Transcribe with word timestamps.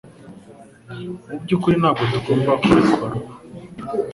Mu 1.29 1.37
byukuri 1.43 1.75
ntabwo 1.81 2.03
tugomba 2.13 2.51
kubikora 2.61 3.13
ubu. 3.19 3.31